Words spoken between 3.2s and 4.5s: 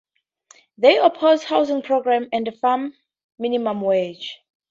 minimum wage.